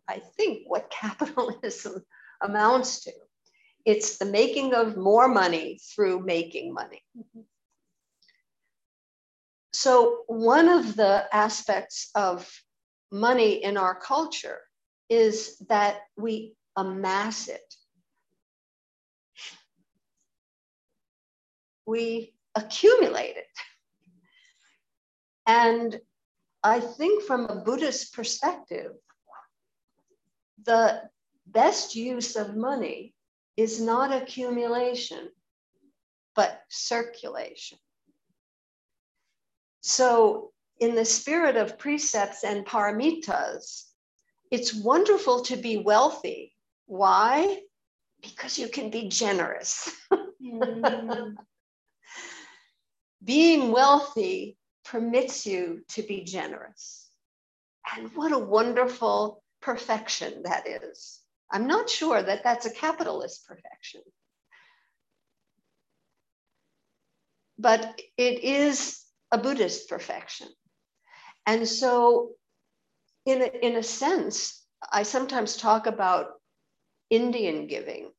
I 0.08 0.20
think, 0.38 0.64
what 0.68 0.90
capitalism 1.02 2.04
amounts 2.42 3.04
to. 3.04 3.12
It's 3.86 4.18
the 4.18 4.26
making 4.26 4.74
of 4.74 4.98
more 4.98 5.28
money 5.28 5.80
through 5.94 6.24
making 6.24 6.74
money. 6.74 7.02
So, 9.74 10.24
one 10.28 10.68
of 10.68 10.96
the 10.96 11.26
aspects 11.34 12.12
of 12.14 12.48
money 13.12 13.64
in 13.64 13.78
our 13.78 13.96
culture 13.96 14.60
is 15.10 15.58
that 15.68 15.98
we 16.16 16.56
amass 16.76 17.48
it. 17.48 17.76
We 21.86 22.34
accumulate 22.56 23.36
it. 23.38 23.48
And 25.46 26.00
I 26.64 26.80
think 26.80 27.24
from 27.24 27.46
a 27.46 27.56
Buddhist 27.56 28.14
perspective, 28.14 28.92
the 30.64 31.10
best 31.48 31.96
use 31.96 32.36
of 32.36 32.56
money 32.56 33.14
is 33.58 33.82
not 33.82 34.14
accumulation, 34.14 35.30
but 36.36 36.62
circulation. 36.70 37.78
So, 39.82 40.51
in 40.82 40.96
the 40.96 41.06
spirit 41.06 41.56
of 41.56 41.78
precepts 41.78 42.44
and 42.44 42.66
paramitas, 42.66 43.84
it's 44.50 44.74
wonderful 44.74 45.44
to 45.44 45.56
be 45.56 45.78
wealthy. 45.78 46.54
Why? 46.88 47.62
Because 48.22 48.58
you 48.58 48.68
can 48.68 48.90
be 48.90 49.08
generous. 49.08 49.90
Mm. 50.44 51.36
Being 53.24 53.72
wealthy 53.72 54.58
permits 54.84 55.46
you 55.46 55.84
to 55.90 56.02
be 56.02 56.24
generous. 56.24 57.08
And 57.96 58.10
what 58.16 58.32
a 58.32 58.40
wonderful 58.40 59.44
perfection 59.62 60.42
that 60.44 60.68
is. 60.68 61.20
I'm 61.52 61.68
not 61.68 61.90
sure 61.90 62.22
that 62.22 62.44
that's 62.44 62.66
a 62.66 62.74
capitalist 62.74 63.48
perfection. 63.48 64.02
But 67.60 68.02
it 68.18 68.44
is 68.44 69.00
a 69.32 69.38
Buddhist 69.38 69.88
perfection. 69.88 70.48
And 71.46 71.68
so, 71.68 72.32
in 73.26 73.42
a, 73.42 73.46
in 73.46 73.76
a 73.76 73.84
sense, 73.84 74.64
I 74.92 75.04
sometimes 75.04 75.58
talk 75.58 75.88
about 75.88 76.34
Indian 77.10 77.68
giving, 77.68 78.12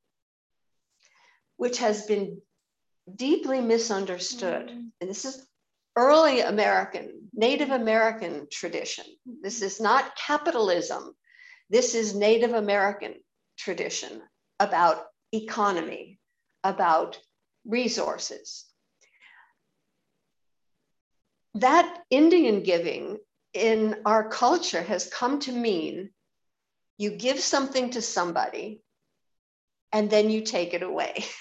which 1.57 1.79
has 1.79 2.07
been 2.07 2.41
deeply 3.15 3.61
misunderstood. 3.61 4.69
Mm-hmm. 4.69 4.87
And 5.01 5.11
this 5.11 5.25
is 5.25 5.47
early 5.97 6.41
American, 6.41 7.29
Native 7.33 7.71
American 7.71 8.47
tradition. 8.51 9.05
This 9.43 9.63
is 9.63 9.81
not 9.81 10.17
capitalism. 10.17 11.15
This 11.71 11.95
is 11.95 12.15
Native 12.15 12.53
American 12.53 13.15
tradition 13.57 14.23
about 14.61 15.05
economy, 15.33 16.19
about 16.65 17.19
resources. 17.65 18.67
That 21.55 22.03
Indian 22.11 22.63
giving 22.63 23.19
in 23.53 23.97
our 24.07 24.29
culture 24.29 24.83
has 24.83 25.11
come 25.13 25.41
to 25.41 25.53
mean 25.53 26.11
you 26.97 27.11
give 27.11 27.41
something 27.41 27.91
to 27.91 28.03
somebody 28.03 28.83
and 29.93 30.09
then 30.09 30.31
you 30.31 30.43
take 30.43 30.75
it 30.75 30.83
away. 30.83 31.25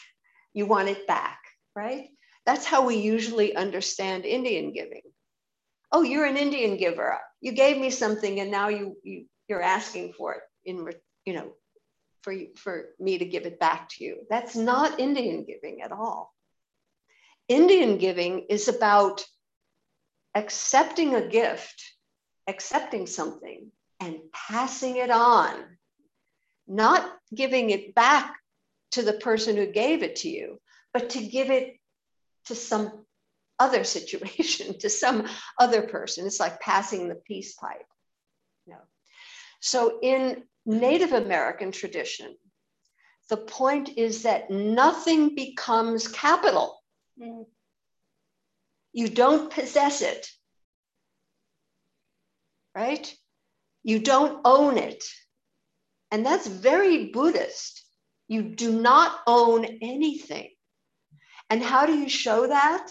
You 0.53 0.65
want 0.65 0.89
it 0.89 1.07
back, 1.07 1.39
right? 1.77 2.09
That's 2.45 2.65
how 2.65 2.85
we 2.85 2.97
usually 2.97 3.55
understand 3.55 4.25
Indian 4.25 4.73
giving. 4.73 5.03
Oh, 5.93 6.01
you're 6.01 6.25
an 6.25 6.35
Indian 6.35 6.75
giver. 6.75 7.17
You 7.39 7.53
gave 7.53 7.77
me 7.77 7.89
something, 7.89 8.41
and 8.41 8.51
now 8.51 8.67
you, 8.67 8.97
you 9.01 9.27
you're 9.47 9.61
asking 9.61 10.11
for 10.11 10.33
it 10.33 10.41
in 10.65 10.89
you 11.25 11.33
know 11.33 11.53
for 12.21 12.33
for 12.57 12.87
me 12.99 13.17
to 13.17 13.25
give 13.25 13.45
it 13.45 13.61
back 13.61 13.87
to 13.91 14.03
you. 14.03 14.27
That's 14.29 14.57
not 14.57 14.99
Indian 14.99 15.45
giving 15.45 15.81
at 15.81 15.93
all. 15.93 16.33
Indian 17.47 17.97
giving 17.97 18.47
is 18.49 18.67
about 18.67 19.23
accepting 20.35 21.15
a 21.15 21.27
gift, 21.27 21.83
accepting 22.47 23.07
something, 23.07 23.71
and 23.99 24.17
passing 24.33 24.97
it 24.97 25.09
on, 25.09 25.53
not 26.67 27.11
giving 27.33 27.69
it 27.69 27.93
back 27.93 28.35
to 28.91 29.03
the 29.03 29.13
person 29.13 29.55
who 29.55 29.67
gave 29.67 30.03
it 30.03 30.17
to 30.17 30.29
you, 30.29 30.59
but 30.93 31.11
to 31.11 31.25
give 31.25 31.49
it 31.49 31.77
to 32.45 32.55
some 32.55 33.05
other 33.59 33.83
situation, 33.97 34.77
to 34.79 34.89
some 34.89 35.27
other 35.59 35.83
person. 35.83 36.25
It's 36.25 36.39
like 36.39 36.59
passing 36.59 37.07
the 37.07 37.15
peace 37.15 37.53
pipe. 37.53 37.85
Know? 38.67 38.77
So 39.59 39.99
in 40.01 40.43
Native 40.65 41.13
American 41.13 41.71
tradition, 41.71 42.35
the 43.29 43.37
point 43.37 43.97
is 43.97 44.23
that 44.23 44.49
nothing 44.49 45.35
becomes 45.35 46.07
capital. 46.07 46.81
Mm. 47.21 47.45
You 48.93 49.07
don't 49.07 49.51
possess 49.51 50.01
it, 50.01 50.27
right? 52.75 53.13
You 53.83 53.99
don't 53.99 54.41
own 54.45 54.77
it. 54.77 55.03
And 56.11 56.25
that's 56.25 56.45
very 56.47 57.07
Buddhist. 57.07 57.83
You 58.27 58.43
do 58.43 58.71
not 58.79 59.17
own 59.25 59.65
anything. 59.81 60.49
And 61.49 61.63
how 61.63 61.85
do 61.85 61.97
you 61.97 62.09
show 62.09 62.47
that? 62.47 62.87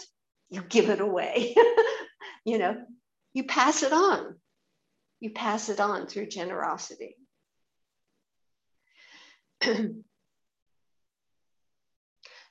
You 0.49 0.61
give 0.61 0.89
it 0.89 1.01
away. 1.01 1.55
you 2.45 2.57
know, 2.57 2.83
you 3.33 3.45
pass 3.45 3.83
it 3.83 3.93
on. 3.93 4.35
You 5.19 5.31
pass 5.31 5.69
it 5.69 5.79
on 5.79 6.07
through 6.07 6.27
generosity. 6.27 7.15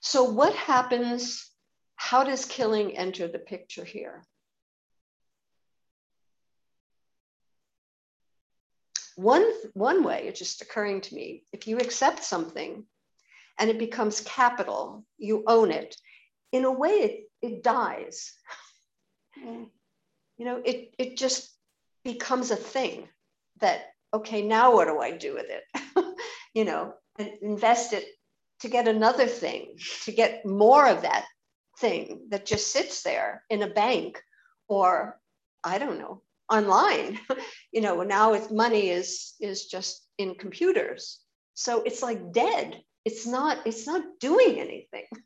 so, 0.00 0.24
what 0.24 0.54
happens? 0.54 1.49
How 2.00 2.24
does 2.24 2.46
killing 2.46 2.96
enter 2.96 3.28
the 3.28 3.38
picture 3.38 3.84
here? 3.84 4.24
One, 9.16 9.44
one 9.74 10.02
way, 10.02 10.26
it's 10.26 10.38
just 10.38 10.62
occurring 10.62 11.02
to 11.02 11.14
me, 11.14 11.44
if 11.52 11.68
you 11.68 11.76
accept 11.76 12.24
something 12.24 12.86
and 13.58 13.68
it 13.68 13.78
becomes 13.78 14.22
capital, 14.22 15.04
you 15.18 15.44
own 15.46 15.70
it. 15.70 15.94
In 16.52 16.64
a 16.64 16.72
way, 16.72 16.90
it, 16.90 17.30
it 17.42 17.62
dies. 17.62 18.32
Mm. 19.38 19.68
You 20.38 20.44
know, 20.46 20.62
it, 20.64 20.94
it 20.98 21.18
just 21.18 21.50
becomes 22.02 22.50
a 22.50 22.56
thing 22.56 23.08
that, 23.60 23.82
okay, 24.14 24.40
now 24.40 24.72
what 24.72 24.88
do 24.88 25.00
I 25.00 25.18
do 25.18 25.34
with 25.34 25.46
it? 25.50 26.16
you 26.54 26.64
know, 26.64 26.94
and 27.18 27.30
invest 27.42 27.92
it 27.92 28.06
to 28.60 28.68
get 28.68 28.88
another 28.88 29.26
thing, 29.26 29.76
to 30.04 30.12
get 30.12 30.46
more 30.46 30.88
of 30.88 31.02
that 31.02 31.26
thing 31.80 32.26
that 32.30 32.46
just 32.46 32.72
sits 32.72 33.02
there 33.02 33.42
in 33.50 33.62
a 33.62 33.68
bank 33.68 34.22
or, 34.68 35.18
I 35.64 35.78
don't 35.78 35.98
know, 35.98 36.22
online. 36.50 37.18
you 37.72 37.80
know, 37.80 38.02
now 38.02 38.34
it's 38.34 38.50
money 38.50 38.90
is 38.90 39.34
is 39.40 39.66
just 39.66 40.06
in 40.18 40.34
computers. 40.34 41.20
So 41.54 41.82
it's 41.82 42.02
like 42.02 42.32
dead. 42.32 42.82
It's 43.04 43.26
not, 43.26 43.58
it's 43.66 43.86
not 43.86 44.02
doing 44.20 44.58
anything. 44.58 45.06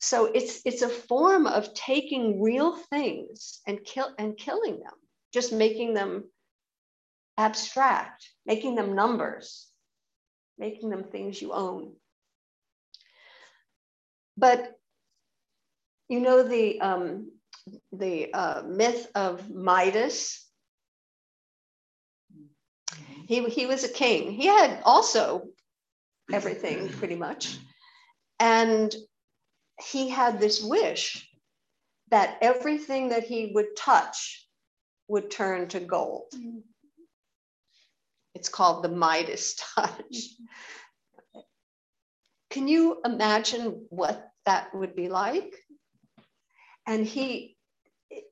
So 0.00 0.26
it's 0.26 0.60
it's 0.66 0.82
a 0.82 0.88
form 0.90 1.46
of 1.46 1.72
taking 1.72 2.42
real 2.42 2.76
things 2.76 3.60
and 3.66 3.82
kill 3.82 4.10
and 4.18 4.36
killing 4.36 4.80
them, 4.80 4.92
just 5.32 5.50
making 5.50 5.94
them 5.94 6.24
abstract, 7.38 8.28
making 8.44 8.74
them 8.74 8.94
numbers, 8.94 9.66
making 10.58 10.90
them 10.90 11.04
things 11.04 11.40
you 11.40 11.54
own. 11.54 11.94
But 14.36 14.78
you 16.08 16.20
know 16.20 16.42
the 16.42 16.80
um, 16.80 17.30
the 17.92 18.32
uh, 18.32 18.62
myth 18.66 19.10
of 19.14 19.50
Midas. 19.50 20.40
He, 23.26 23.42
he 23.44 23.66
was 23.66 23.84
a 23.84 23.88
king. 23.88 24.32
He 24.32 24.46
had 24.46 24.82
also 24.84 25.48
everything 26.32 26.88
pretty 26.90 27.16
much. 27.16 27.56
And 28.38 28.94
he 29.82 30.08
had 30.10 30.38
this 30.40 30.62
wish 30.62 31.26
that 32.10 32.38
everything 32.42 33.08
that 33.08 33.24
he 33.24 33.52
would 33.54 33.76
touch 33.76 34.46
would 35.08 35.30
turn 35.30 35.68
to 35.68 35.80
gold. 35.80 36.32
It's 38.34 38.48
called 38.48 38.84
the 38.84 38.88
Midas 38.88 39.56
touch. 39.74 40.16
Can 42.50 42.68
you 42.68 43.00
imagine 43.04 43.86
what 43.88 44.28
that 44.44 44.74
would 44.74 44.94
be 44.94 45.08
like? 45.08 45.54
And 46.86 47.06
he 47.06 47.56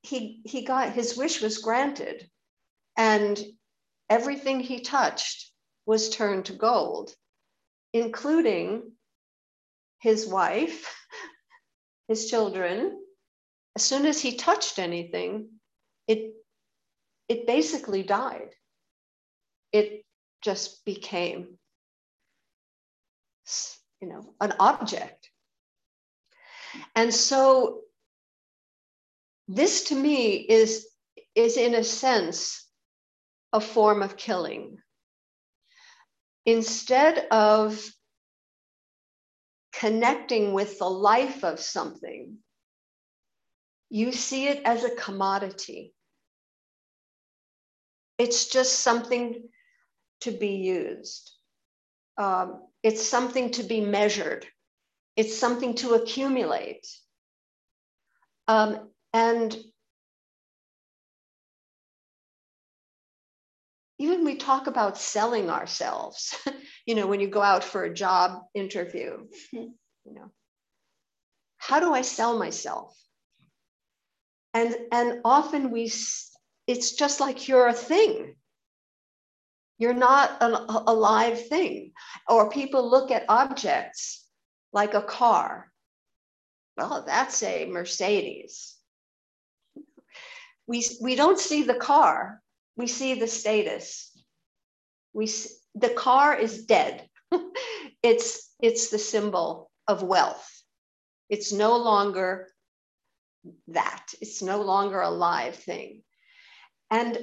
he 0.03 0.43
he 0.45 0.63
got 0.63 0.93
his 0.93 1.17
wish 1.17 1.41
was 1.41 1.59
granted 1.59 2.31
and 2.97 3.43
everything 4.09 4.61
he 4.61 4.81
touched 4.81 5.51
was 5.87 6.11
turned 6.11 6.47
to 6.47 6.53
gold, 6.53 7.15
including 7.93 8.93
his 9.99 10.27
wife, 10.27 10.95
his 12.09 12.29
children. 12.29 12.99
As 13.75 13.83
soon 13.83 14.05
as 14.05 14.21
he 14.21 14.37
touched 14.37 14.79
anything, 14.79 15.49
it, 16.07 16.35
it 17.29 17.47
basically 17.47 18.03
died. 18.03 18.51
It 19.73 20.05
just 20.43 20.85
became, 20.85 21.59
you 24.01 24.09
know, 24.09 24.35
an 24.41 24.53
object. 24.61 25.31
And 26.95 27.15
so 27.15 27.81
this 29.55 29.85
to 29.85 29.95
me 29.95 30.35
is, 30.35 30.87
is 31.35 31.57
in 31.57 31.75
a 31.75 31.85
sense 31.85 32.67
a 33.53 33.61
form 33.61 34.03
of 34.03 34.17
killing. 34.17 34.79
Instead 36.47 37.27
of 37.31 37.81
connecting 39.73 40.53
with 40.53 40.79
the 40.79 40.89
life 40.89 41.45
of 41.45 41.61
something, 41.61 42.39
you 43.91 44.13
see 44.13 44.49
it 44.49 44.63
as 44.65 44.85
a 44.85 44.95
commodity. 44.95 45.93
It's 48.17 48.49
just 48.49 48.81
something 48.81 49.49
to 50.23 50.31
be 50.31 50.57
used. 50.57 51.31
Um, 52.17 52.63
it's 52.83 53.07
something 53.07 53.51
to 53.53 53.63
be 53.63 53.81
measured. 53.81 54.47
It's 55.17 55.37
something 55.37 55.75
to 55.77 55.95
accumulate. 55.95 56.87
Um, 58.49 58.92
and 59.13 59.57
even 63.99 64.25
we 64.25 64.37
talk 64.37 64.67
about 64.67 64.99
selling 64.99 65.51
ourselves 65.51 66.35
you 66.87 66.95
know 66.95 67.07
when 67.07 67.21
you 67.21 67.29
go 67.29 67.43
out 67.43 67.65
for 67.65 67.85
a 67.85 67.95
job 67.95 68.43
interview 68.55 69.19
you 69.53 69.73
know 70.07 70.31
how 71.63 71.79
do 71.79 71.95
i 71.95 72.03
sell 72.03 72.39
myself? 72.39 72.93
And 74.53 74.75
and 74.91 75.21
often 75.25 75.71
we 75.71 75.85
it's 76.67 76.93
just 76.93 77.21
like 77.21 77.47
you're 77.47 77.69
a 77.69 77.73
thing. 77.73 78.35
You're 79.79 79.95
not 79.95 80.43
an, 80.43 80.55
a 80.55 80.93
live 80.93 81.47
thing. 81.49 81.93
Or 82.29 82.51
people 82.51 82.91
look 82.91 83.11
at 83.11 83.25
objects 83.29 84.27
like 84.73 84.95
a 84.95 85.03
car. 85.03 85.73
Well 86.77 87.05
that's 87.07 87.43
a 87.45 87.67
mercedes 87.67 88.77
we 90.67 90.85
we 91.01 91.17
don't 91.17 91.39
see 91.39 91.63
the 91.63 91.75
car 91.75 92.43
we 92.77 92.87
see 92.87 93.15
the 93.15 93.27
status. 93.27 94.11
We 95.13 95.31
the 95.75 95.91
car 95.91 96.37
is 96.37 96.65
dead. 96.65 97.07
it's 98.03 98.51
it's 98.61 98.89
the 98.89 98.99
symbol 98.99 99.71
of 99.87 100.03
wealth. 100.03 100.49
It's 101.29 101.53
no 101.53 101.77
longer 101.77 102.49
that. 103.69 104.07
It's 104.21 104.43
no 104.43 104.63
longer 104.63 105.01
a 105.01 105.11
live 105.11 105.57
thing. 105.57 106.03
And 106.91 107.19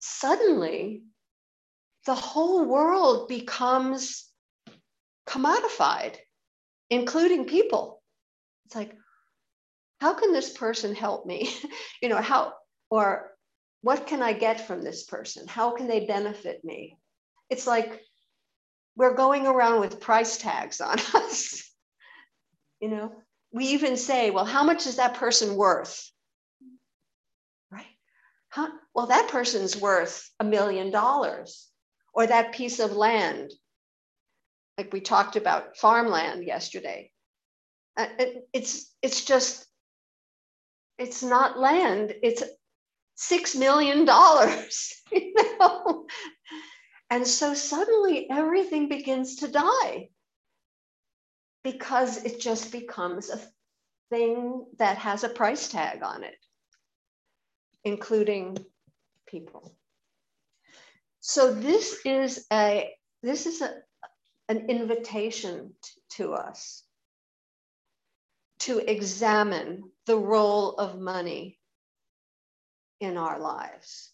suddenly 0.00 1.02
the 2.06 2.14
whole 2.14 2.64
world 2.64 3.28
becomes 3.28 4.28
commodified, 5.28 6.16
including 6.90 7.46
people. 7.46 8.02
It's 8.66 8.76
like, 8.76 8.94
how 10.00 10.14
can 10.14 10.32
this 10.32 10.52
person 10.52 10.94
help 10.94 11.26
me? 11.26 11.52
you 12.02 12.08
know, 12.08 12.20
how, 12.20 12.52
or 12.90 13.32
what 13.82 14.06
can 14.06 14.22
I 14.22 14.32
get 14.32 14.66
from 14.66 14.82
this 14.82 15.04
person? 15.04 15.46
How 15.46 15.70
can 15.72 15.86
they 15.86 16.06
benefit 16.06 16.64
me? 16.64 16.98
It's 17.50 17.66
like 17.66 18.02
we're 18.96 19.14
going 19.14 19.46
around 19.46 19.80
with 19.80 20.00
price 20.00 20.38
tags 20.38 20.80
on 20.80 20.98
us. 21.14 21.70
you 22.80 22.88
know, 22.88 23.12
we 23.52 23.66
even 23.68 23.96
say, 23.96 24.30
well, 24.30 24.44
how 24.44 24.64
much 24.64 24.86
is 24.86 24.96
that 24.96 25.14
person 25.14 25.56
worth? 25.56 26.10
Right? 27.70 27.86
Huh? 28.48 28.70
Well, 28.94 29.06
that 29.06 29.28
person's 29.28 29.76
worth 29.76 30.28
a 30.40 30.44
million 30.44 30.90
dollars, 30.90 31.68
or 32.12 32.26
that 32.26 32.52
piece 32.54 32.80
of 32.80 32.92
land. 32.92 33.52
Like 34.78 34.92
we 34.92 35.00
talked 35.00 35.36
about 35.36 35.76
farmland 35.76 36.44
yesterday. 36.44 37.10
Uh, 37.96 38.08
it's 38.52 38.92
it's 39.00 39.24
just 39.24 39.66
it's 40.98 41.22
not 41.22 41.58
land. 41.58 42.14
It's 42.22 42.42
six 43.16 43.56
million 43.56 44.04
dollars, 44.04 44.94
you 45.12 45.34
know. 45.58 46.06
And 47.10 47.26
so 47.26 47.54
suddenly 47.54 48.28
everything 48.30 48.88
begins 48.88 49.36
to 49.36 49.48
die 49.48 50.10
because 51.64 52.24
it 52.24 52.40
just 52.40 52.70
becomes 52.70 53.30
a 53.30 53.40
thing 54.10 54.66
that 54.78 54.98
has 54.98 55.24
a 55.24 55.28
price 55.28 55.68
tag 55.68 56.02
on 56.02 56.22
it, 56.22 56.36
including 57.84 58.56
people. 59.26 59.74
So 61.20 61.52
this 61.52 62.00
is 62.04 62.46
a 62.52 62.92
this 63.22 63.46
is 63.46 63.62
a, 63.62 63.74
an 64.48 64.68
invitation 64.68 65.74
to 66.10 66.34
us 66.34 66.84
to 68.60 68.78
examine 68.78 69.90
the 70.06 70.16
role 70.16 70.74
of 70.74 71.00
money 71.00 71.58
in 73.00 73.16
our 73.16 73.38
lives. 73.38 74.10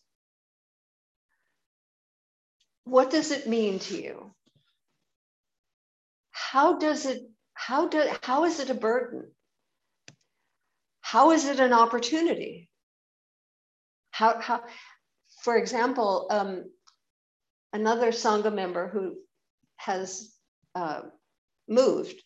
What 2.84 3.10
does 3.10 3.30
it 3.30 3.46
mean 3.46 3.78
to 3.80 4.00
you? 4.00 4.34
How 6.30 6.78
does 6.78 7.06
it, 7.06 7.22
how 7.54 7.88
do, 7.88 8.04
how 8.22 8.44
is 8.44 8.58
it 8.58 8.70
a 8.70 8.74
burden? 8.74 9.30
How 11.00 11.30
is 11.30 11.46
it 11.46 11.60
an 11.60 11.72
opportunity? 11.72 12.68
How, 14.10 14.40
how 14.40 14.62
for 15.42 15.56
example, 15.56 16.26
um, 16.30 16.64
another 17.72 18.08
Sangha 18.08 18.52
member 18.52 18.88
who 18.88 19.16
has 19.76 20.32
uh, 20.74 21.02
moved, 21.68 22.20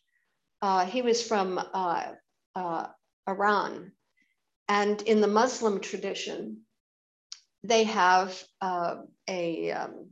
uh, 0.63 0.87
he 0.87 1.03
was 1.03 1.27
from 1.27 1.59
uh, 1.59 2.13
uh 2.55 2.87
Iran 3.29 3.93
and 4.69 5.01
in 5.03 5.21
the 5.21 5.29
Muslim 5.29 5.81
tradition, 5.81 6.63
they 7.63 7.85
have 7.85 8.43
uh, 8.61 8.97
a, 9.29 9.71
um, 9.73 10.11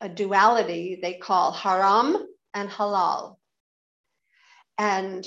a 0.00 0.08
duality 0.08 0.98
they 1.00 1.14
call 1.14 1.52
haram 1.52 2.16
and 2.54 2.68
halal. 2.68 3.36
And 4.78 5.24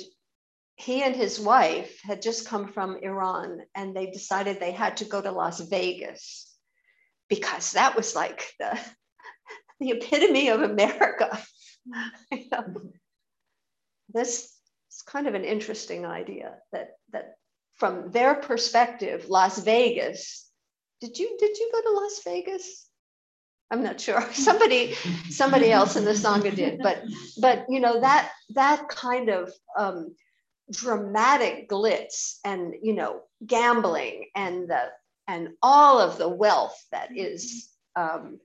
he 0.76 1.04
and 1.04 1.16
his 1.16 1.40
wife 1.40 2.00
had 2.04 2.22
just 2.22 2.48
come 2.48 2.68
from 2.68 2.98
Iran 2.98 3.62
and 3.74 3.96
they 3.96 4.08
decided 4.08 4.60
they 4.60 4.72
had 4.72 4.98
to 4.98 5.06
go 5.06 5.22
to 5.22 5.32
Las 5.32 5.62
Vegas 5.62 6.54
because 7.30 7.72
that 7.72 7.96
was 7.96 8.16
like 8.16 8.46
the, 8.60 8.78
the 9.80 9.92
epitome 9.92 10.50
of 10.50 10.62
America. 10.62 11.42
you 12.32 12.46
know? 12.52 12.92
This 14.14 14.54
is 14.92 15.02
kind 15.06 15.28
of 15.28 15.34
an 15.34 15.46
interesting 15.46 16.06
idea 16.06 16.56
that, 16.72 16.90
that 17.12 17.36
from 17.76 18.12
their 18.12 18.36
perspective, 18.36 19.30
Las 19.30 19.60
Vegas 19.60 20.46
did 21.02 21.18
you 21.20 21.36
did 21.40 21.58
you 21.58 21.70
go 21.72 21.82
to 21.82 22.02
Las 22.02 22.22
Vegas? 22.24 22.88
I'm 23.72 23.84
not 23.84 24.00
sure. 24.00 24.22
Somebody 24.34 24.94
somebody 25.30 25.72
else 25.72 25.96
in 25.96 26.06
the 26.06 26.12
sangha 26.12 26.56
did, 26.56 26.80
but 26.82 27.04
but 27.40 27.66
you 27.70 27.80
know 27.80 28.02
that 28.02 28.32
that 28.52 28.88
kind 28.90 29.30
of 29.30 29.52
um, 29.78 30.16
dramatic 30.72 31.70
glitz 31.70 32.40
and 32.44 32.76
you 32.82 32.94
know 32.94 33.22
gambling 33.46 34.26
and 34.36 34.70
the 34.70 34.90
and 35.28 35.50
all 35.62 36.00
of 36.00 36.18
the 36.18 36.30
wealth 36.30 36.80
that 36.92 37.16
is 37.16 37.70
um, 37.96 38.40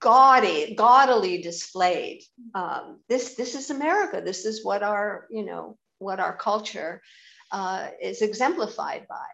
gaudy, 0.00 0.74
gaudily 0.74 1.42
displayed. 1.42 2.22
Um, 2.54 3.00
this 3.08 3.34
this 3.34 3.54
is 3.54 3.70
America. 3.70 4.22
This 4.24 4.44
is 4.44 4.64
what 4.64 4.82
our 4.82 5.26
you 5.30 5.44
know 5.44 5.76
what 5.98 6.20
our 6.20 6.36
culture 6.36 7.02
uh, 7.50 7.88
is 8.00 8.22
exemplified 8.22 9.06
by. 9.08 9.26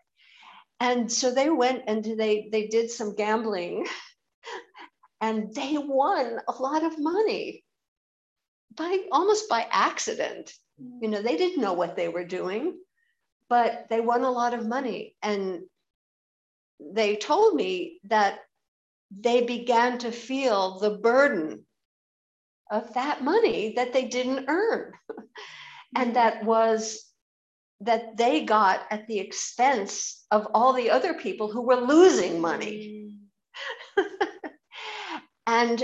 And 0.81 1.11
so 1.11 1.31
they 1.31 1.51
went 1.51 1.85
and 1.87 2.05
they 2.05 2.49
they 2.51 2.67
did 2.67 2.91
some 2.91 3.15
gambling, 3.15 3.87
and 5.21 5.55
they 5.55 5.79
won 5.79 6.41
a 6.49 6.53
lot 6.53 6.85
of 6.85 6.99
money 6.99 7.65
by 8.77 8.99
almost 9.13 9.49
by 9.49 9.67
accident. 9.71 10.53
You 11.01 11.09
know, 11.09 11.23
they 11.23 11.37
didn't 11.37 11.63
know 11.63 11.75
what 11.75 11.97
they 11.97 12.09
were 12.09 12.25
doing, 12.25 12.79
but 13.49 13.87
they 13.89 14.01
won 14.01 14.23
a 14.23 14.31
lot 14.31 14.55
of 14.55 14.67
money. 14.67 15.17
And 15.23 15.63
they 16.81 17.17
told 17.17 17.55
me 17.55 18.01
that 18.05 18.41
they 19.11 19.43
began 19.43 19.99
to 19.99 20.11
feel 20.11 20.79
the 20.81 20.91
burden 20.91 21.65
of 22.71 22.93
that 22.95 23.23
money 23.23 23.75
that 23.77 23.93
they 23.93 24.07
didn't 24.07 24.47
earn. 24.49 24.93
and 25.97 26.17
that 26.17 26.45
was 26.45 27.04
that 27.85 28.17
they 28.17 28.45
got 28.45 28.87
at 28.91 29.07
the 29.07 29.19
expense 29.19 30.25
of 30.31 30.49
all 30.55 30.73
the 30.73 30.91
other 30.91 31.15
people 31.15 31.51
who 31.51 31.63
were 31.63 31.77
losing 31.77 32.41
money. 32.41 33.13
and 35.47 35.83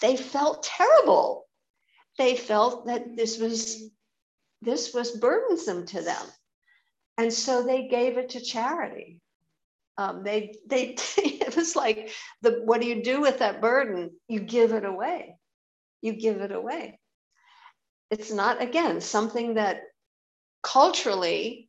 they 0.00 0.16
felt 0.16 0.62
terrible. 0.62 1.46
They 2.18 2.36
felt 2.36 2.86
that 2.86 3.16
this 3.16 3.38
was 3.38 3.90
this 4.62 4.94
was 4.94 5.10
burdensome 5.12 5.86
to 5.86 6.00
them. 6.00 6.26
And 7.18 7.32
so 7.32 7.62
they 7.62 7.88
gave 7.88 8.18
it 8.18 8.30
to 8.30 8.40
charity. 8.40 9.20
Um, 9.98 10.22
they 10.24 10.54
they 10.66 10.96
it 11.18 11.56
was 11.56 11.76
like 11.76 12.10
the 12.42 12.62
what 12.64 12.80
do 12.80 12.86
you 12.86 13.02
do 13.02 13.20
with 13.20 13.38
that 13.38 13.60
burden? 13.60 14.12
You 14.28 14.40
give 14.40 14.72
it 14.72 14.84
away. 14.84 15.36
You 16.02 16.14
give 16.14 16.40
it 16.40 16.52
away. 16.52 16.98
It's 18.10 18.32
not 18.32 18.62
again 18.62 19.00
something 19.00 19.54
that 19.54 19.80
culturally, 20.66 21.68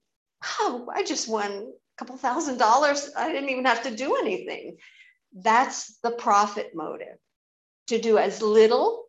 oh, 0.59 0.89
I 0.93 1.03
just 1.03 1.29
won 1.29 1.51
a 1.51 1.97
couple 1.97 2.17
thousand 2.17 2.57
dollars. 2.57 3.11
I 3.15 3.31
didn't 3.31 3.49
even 3.49 3.65
have 3.65 3.83
to 3.83 3.95
do 3.95 4.15
anything. 4.15 4.77
That's 5.33 5.99
the 6.01 6.11
profit 6.11 6.71
motive 6.73 7.17
to 7.87 8.01
do 8.01 8.17
as 8.17 8.41
little 8.41 9.05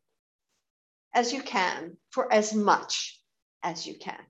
as 1.14 1.33
you 1.33 1.42
can 1.42 1.96
for 2.11 2.31
as 2.31 2.55
much 2.55 3.18
as 3.62 3.87
you 3.87 3.94
can. 3.94 4.20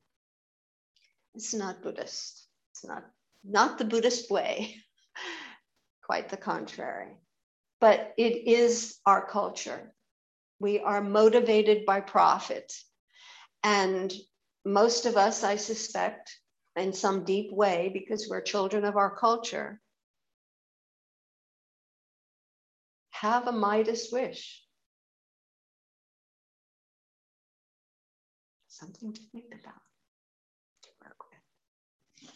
It's 1.35 1.53
not 1.53 1.83
Buddhist. 1.83 2.47
It's 2.73 2.85
not, 2.85 3.05
not 3.45 3.79
the 3.79 3.85
Buddhist 3.85 4.31
way, 4.31 4.77
quite 6.05 6.29
the 6.29 6.37
contrary. 6.37 7.17
But 7.81 8.15
it 8.17 8.47
is 8.47 8.97
our 9.05 9.27
culture. 9.27 9.93
We 10.61 10.79
are 10.79 11.03
motivated 11.03 11.85
by 11.85 12.01
profit. 12.01 12.73
And 13.65 14.13
most 14.69 15.07
of 15.07 15.17
us, 15.17 15.43
I 15.45 15.57
suspect, 15.57 16.39
in 16.77 16.93
some 16.93 17.25
deep 17.25 17.53
way, 17.53 17.91
because 17.93 18.29
we're 18.29 18.43
children 18.43 18.85
of 18.85 18.97
our 18.97 19.17
culture, 19.17 19.81
have 23.11 23.49
a 23.49 23.53
Midas 23.53 24.11
wish. 24.13 24.63
Something 28.69 29.13
to 29.13 29.21
think 29.33 29.47
about. 29.47 29.83
To 30.83 30.89
work 31.03 31.17
with. 31.31 32.31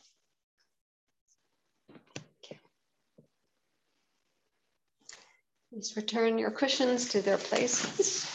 Please 5.70 5.96
return 5.96 6.38
your 6.38 6.50
cushions 6.50 7.10
to 7.10 7.22
their 7.22 7.38
places. 7.38 8.26